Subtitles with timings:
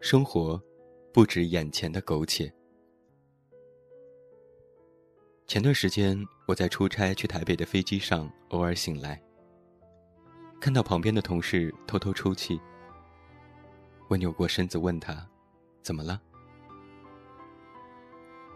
[0.00, 0.60] 生活
[1.12, 2.52] 不止眼前的苟且。
[5.46, 6.16] 前段时间，
[6.46, 9.20] 我在出差去台北的飞机上，偶尔醒来，
[10.60, 12.60] 看到旁边的同事偷偷抽泣。
[14.08, 15.28] 我扭过身子问他
[15.82, 16.20] ：“怎么了？”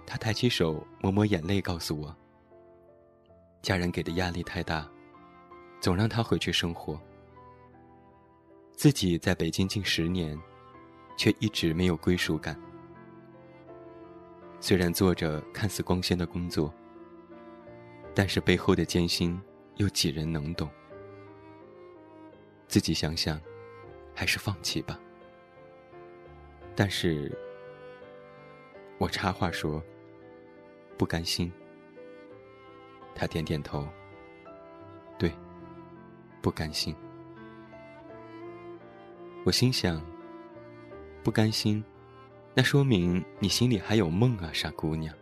[0.06, 2.16] 他抬起手抹抹眼泪，告诉我
[3.62, 4.88] ：“家人给的压力太大，
[5.80, 7.00] 总让他回去生活。
[8.74, 10.38] 自己在北京近十年，
[11.16, 12.56] 却一直没有归属感。
[14.60, 16.72] 虽然做着看似光鲜的工作。”
[18.14, 19.40] 但是背后的艰辛，
[19.76, 20.68] 又几人能懂？
[22.68, 23.40] 自己想想，
[24.14, 25.00] 还是放弃吧。
[26.76, 27.34] 但是，
[28.98, 29.82] 我插话说，
[30.98, 31.50] 不甘心。
[33.14, 33.88] 他点点头，
[35.18, 35.32] 对，
[36.42, 36.94] 不甘心。
[39.42, 40.02] 我心想，
[41.22, 41.82] 不甘心，
[42.54, 45.14] 那说明你心里还有梦啊，傻姑娘。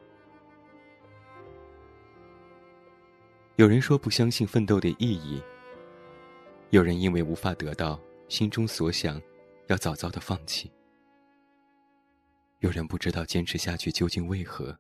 [3.57, 5.43] 有人说不相信奋斗的意义。
[6.71, 9.21] 有人因为无法得到心中所想，
[9.67, 10.73] 要早早的放弃。
[12.61, 14.75] 有人不知道坚持下去究竟为何。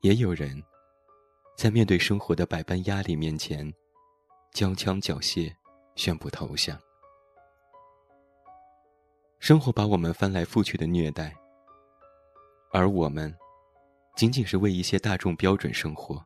[0.00, 0.62] 也有人，
[1.56, 3.70] 在面对生活的百般压力面前，
[4.52, 5.52] 交枪缴械，
[5.96, 6.80] 宣布投降。
[9.38, 11.34] 生活把我们翻来覆去的虐待，
[12.72, 13.32] 而我们，
[14.16, 16.24] 仅仅是为一些大众标准生活。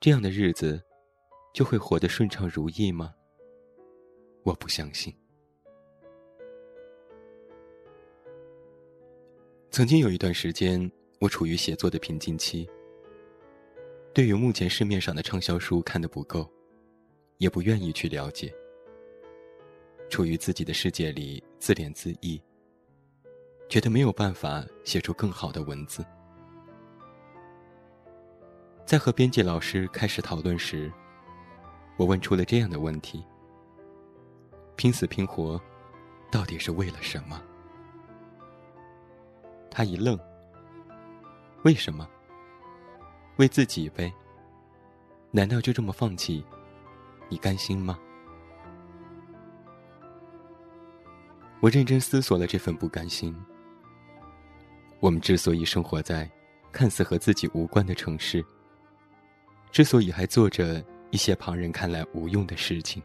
[0.00, 0.82] 这样的日子，
[1.54, 3.14] 就会活得顺畅如意吗？
[4.42, 5.14] 我不相信。
[9.70, 10.90] 曾经有一段时间，
[11.20, 12.68] 我处于写作的瓶颈期。
[14.12, 16.50] 对于目前市面上的畅销书看得不够，
[17.38, 18.54] 也不愿意去了解。
[20.08, 22.40] 处于自己的世界里自怜自艾，
[23.68, 26.04] 觉得没有办法写出更好的文字。
[28.84, 30.92] 在和编辑老师开始讨论时，
[31.96, 33.24] 我问出了这样的问题：
[34.76, 35.60] 拼死拼活，
[36.30, 37.42] 到底是为了什么？
[39.68, 40.16] 他一愣
[41.64, 42.08] ：“为什么？
[43.38, 44.12] 为自己呗？
[45.32, 46.44] 难道就这么放弃？
[47.28, 47.98] 你甘心吗？”
[51.60, 53.34] 我认真思索了这份不甘心。
[55.00, 56.30] 我们之所以生活在
[56.72, 58.44] 看似和自己无关的城市，
[59.70, 63.02] 之所以还做着一些旁人看来无用的事情，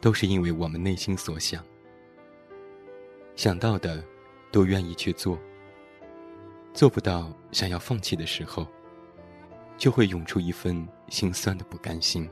[0.00, 1.64] 都是因为我们内心所想，
[3.36, 4.04] 想到的，
[4.50, 5.38] 都愿意去做。
[6.72, 8.66] 做不到，想要放弃的时候，
[9.78, 12.28] 就会涌出一份心酸的不甘心。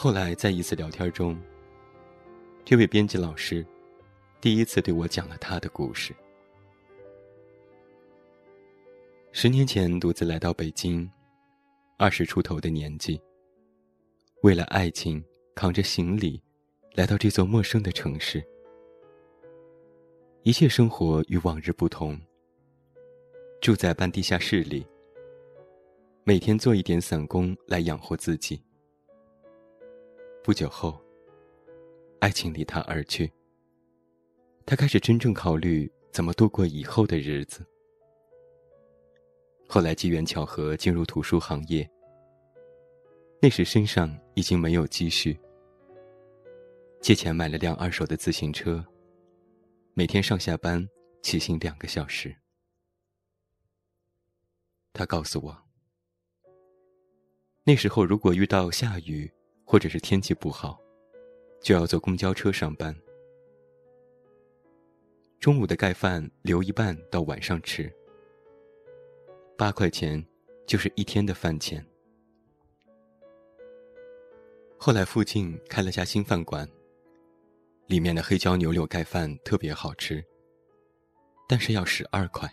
[0.00, 1.36] 后来在一次聊天中，
[2.64, 3.66] 这位编辑老师，
[4.40, 6.14] 第一次对我讲了他的故事。
[9.32, 11.10] 十年前，独自来到北京，
[11.96, 13.20] 二十出头的年纪。
[14.44, 15.20] 为了爱情，
[15.56, 16.40] 扛着行李，
[16.94, 18.40] 来到这座陌生的城市。
[20.44, 22.16] 一切生活与往日不同。
[23.60, 24.86] 住在半地下室里，
[26.22, 28.62] 每天做一点散工来养活自己。
[30.48, 30.98] 不久后，
[32.20, 33.30] 爱情离他而去。
[34.64, 37.62] 他开始真正考虑怎么度过以后的日子。
[39.68, 41.86] 后来机缘巧合进入图书行业，
[43.42, 45.38] 那时身上已经没有积蓄，
[47.02, 48.82] 借钱买了辆二手的自行车，
[49.92, 50.88] 每天上下班
[51.20, 52.34] 骑行两个小时。
[54.94, 55.62] 他告诉我，
[57.64, 59.30] 那时候如果遇到下雨
[59.70, 60.80] 或者是天气不好，
[61.60, 62.96] 就要坐公交车上班，
[65.38, 67.94] 中午的盖饭留一半到晚上吃。
[69.58, 70.26] 八块钱，
[70.66, 71.84] 就是一天的饭钱。
[74.78, 76.66] 后来附近开了家新饭馆，
[77.88, 80.24] 里面的黑椒牛柳盖饭特别好吃，
[81.46, 82.50] 但是要十二块。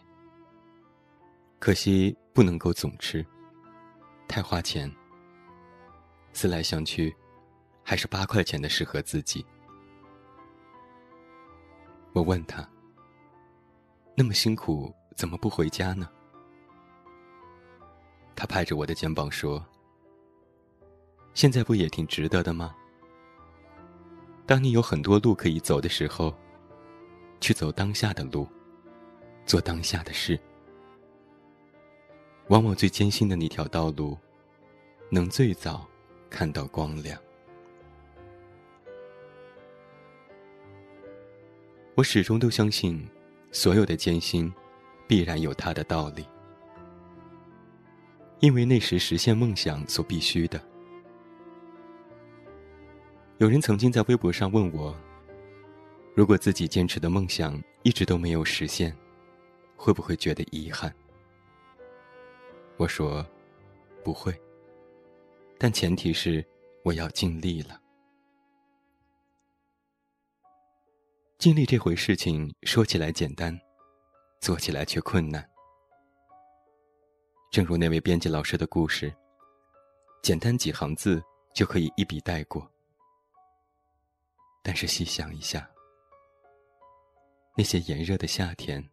[1.60, 3.26] 可惜不能够总吃，
[4.28, 4.94] 太花钱。
[6.36, 7.16] 思来想去，
[7.82, 9.44] 还是八块钱的适合自己。
[12.12, 12.68] 我问他
[14.16, 16.10] ：“那么辛苦，怎么不回家呢？”
[18.36, 19.66] 他拍着我的肩膀说
[21.34, 22.76] ：“现在不也挺值得的吗？
[24.46, 26.36] 当你有很多路可以走的时候，
[27.40, 28.46] 去走当下的路，
[29.46, 30.38] 做当下的事。
[32.50, 34.18] 往往最艰辛的那条道路，
[35.10, 35.88] 能最早
[36.36, 37.18] 看到光亮。
[41.96, 43.08] 我始终都相信，
[43.54, 44.54] 所有的艰辛
[45.08, 46.28] 必然有它的道理。
[48.42, 50.62] 因为那时实现梦想所必须的。
[53.38, 54.94] 有人曾经在微博上问我，
[56.14, 58.94] 如果自己坚持的梦想一直都没有实现，
[59.78, 60.94] 会不会觉得遗憾？
[62.76, 63.26] 我说
[64.04, 64.38] 不会。
[65.58, 66.46] 但前提是
[66.84, 67.82] 我要尽力了。
[71.38, 73.60] 尽力这回事情说起来简单，
[74.40, 75.48] 做起来却困难。
[77.52, 79.14] 正如那位编辑老师的故事，
[80.22, 81.24] 简单几行字
[81.54, 82.70] 就可以一笔带过。”
[84.64, 85.70] 但是细想一下，
[87.56, 88.84] 那些炎热的夏天，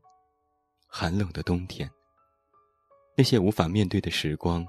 [0.87, 1.91] 寒冷的冬天，
[3.17, 4.67] 那些无法面对的时光，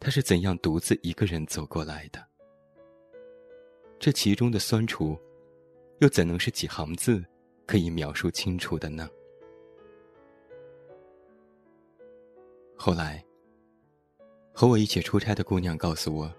[0.00, 2.24] 他是怎样独自一个人走过来的？
[3.98, 5.18] 这其中的酸楚，
[5.98, 7.24] 又怎能是几行字
[7.66, 9.08] 可以描述清楚的呢？
[12.76, 13.24] 后来，
[14.52, 16.32] 和我一起出差的姑娘告诉我，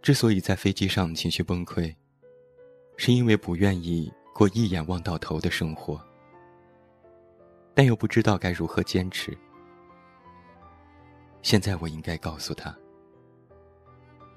[0.00, 1.94] 之所以在飞机上情绪崩溃。
[2.98, 6.00] 是因为不愿意过一眼望到头的生活，
[7.74, 9.36] 但又不知道该如何坚持。
[11.42, 12.74] 现在我应该告诉他：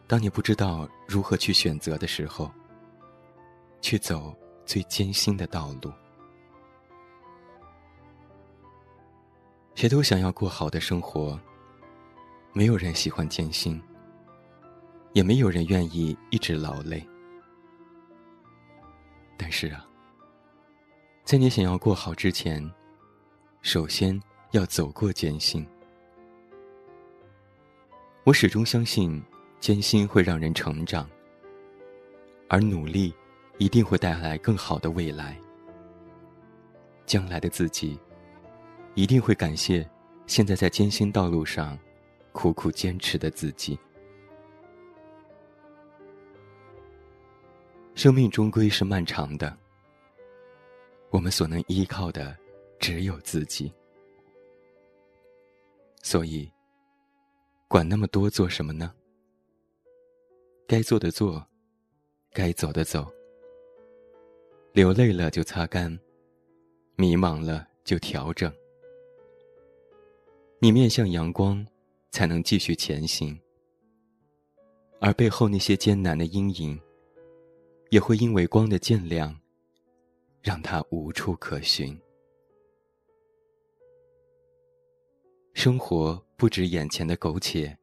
[0.08, 2.52] 当你不知道如何去选择的时候，
[3.80, 4.36] 去走
[4.66, 5.94] 最艰辛的道路。
[9.76, 11.40] 谁都想要过好的生活，
[12.54, 13.82] 没有人喜欢艰辛，
[15.14, 17.08] 也没有人愿意一直劳累。
[19.38, 19.86] 但是啊，
[21.24, 22.68] 在你想要过好之前，
[23.62, 24.20] 首先
[24.52, 25.68] 要走过艰辛。
[28.26, 29.24] 我始终相信，
[29.60, 31.08] 艰辛会让人成长，
[32.50, 33.14] 而努力
[33.60, 35.40] 一定会带来更好的未来。
[37.06, 38.00] 将来的自己
[38.96, 39.88] 一定会感谢
[40.26, 41.78] 现在在艰辛道路上
[42.32, 43.78] 苦苦坚持的自己。
[47.94, 49.56] 生命终归是漫长的，
[51.12, 52.36] 我们所能依靠的
[52.80, 53.72] 只有自己。
[56.02, 56.52] 所以，
[57.68, 58.94] 管那么多做什么呢？
[60.68, 61.46] 该做的做，
[62.32, 63.12] 该走的走。
[64.74, 65.98] 流泪了就擦干，
[66.96, 68.52] 迷茫了就调整。
[70.60, 71.66] 你面向阳光，
[72.12, 73.40] 才能继续前行。
[75.00, 76.80] 而背后那些艰难的阴影。
[77.92, 79.40] 也会因为光的渐亮，
[80.42, 81.98] 让它无处可寻。
[85.54, 87.78] 生活不止眼前的苟且，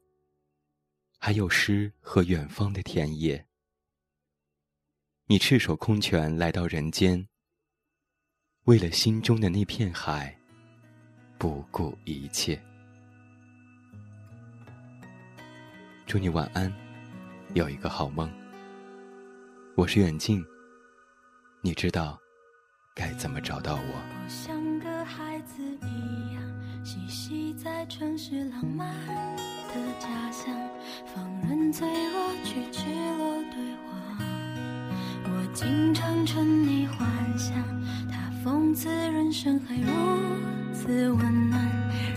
[1.18, 3.46] 还有诗和远方的田野。
[5.26, 7.26] 你赤手空拳来到人间，
[8.64, 10.38] 为了心中的那片海，
[11.38, 12.62] 不顾一切。
[16.06, 16.70] 祝你晚安，
[17.54, 18.30] 有一个好梦。
[19.76, 20.44] 我是远近，
[21.62, 22.20] 你知道
[22.94, 24.28] 该怎么找到我？
[24.28, 25.62] 像个孩子，
[27.62, 28.88] 在城市浪漫
[29.36, 30.52] 的家乡，
[31.14, 32.86] 放任脆弱去赤
[33.18, 34.18] 裸对话。
[35.26, 37.54] 我经常沉溺幻想，
[38.10, 39.86] 他讽刺人生还如
[40.72, 41.64] 此温暖，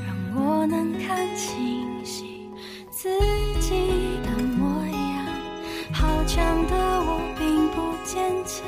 [0.08, 2.50] 让我能看清晰
[2.90, 3.08] 自
[3.60, 5.26] 己的模样。
[5.94, 7.86] 好强的我并不。
[8.06, 8.64] 坚强，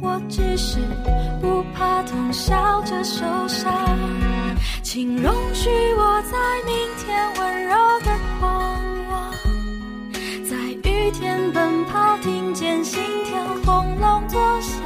[0.00, 0.80] 我只是
[2.06, 3.72] 痛，笑着受伤。
[4.82, 8.50] 请容许我在明天温柔的狂
[9.10, 9.30] 妄，
[10.48, 10.56] 在
[10.88, 14.80] 雨天奔跑，听见心跳轰隆作响。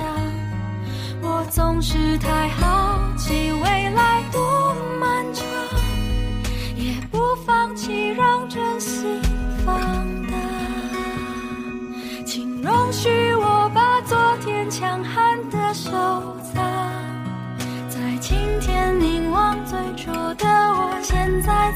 [1.22, 4.74] 我总是太好奇未来多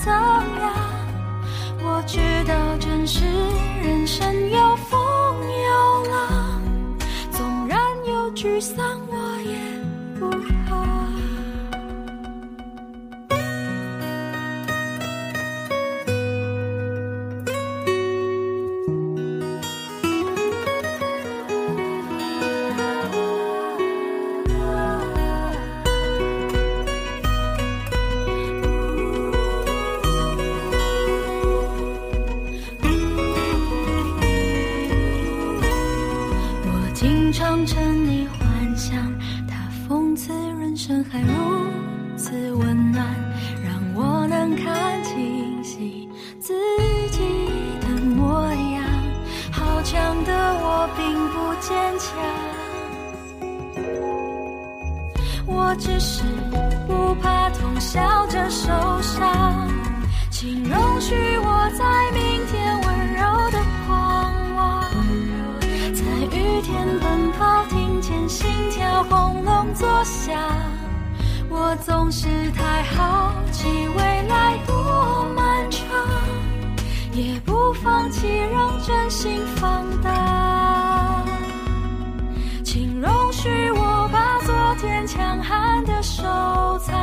[0.05, 0.71] 怎样？
[1.83, 3.25] 我知道，真实
[3.83, 6.61] 人生有风有浪，
[7.31, 9.01] 纵然有沮丧。
[9.09, 9.57] 我也
[10.21, 10.29] 不
[37.35, 38.97] 常沉溺幻想，
[39.49, 41.27] 他讽刺人生还如
[42.17, 43.05] 此温暖，
[43.61, 46.55] 让我能看清晰自
[47.11, 47.19] 己
[47.81, 48.85] 的模样。
[49.51, 52.09] 好强的我并不坚强，
[55.45, 56.23] 我只是
[56.87, 58.71] 不怕痛，笑着受
[59.03, 59.69] 伤，
[60.31, 62.74] 请容许我在明天。
[67.39, 70.35] 跑，听见心跳轰隆作响。
[71.49, 75.81] 我总是太好奇未来多漫长，
[77.13, 81.23] 也不放弃让真心放大。
[82.65, 86.23] 请容许我把昨天强悍的收
[86.79, 86.95] 藏。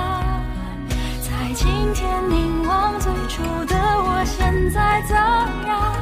[1.22, 5.94] 在今天凝望最初的我，现在怎样？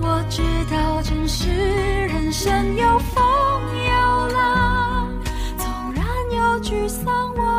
[0.00, 2.98] 我知道，真实人生有
[6.70, 7.49] 沮丧，我。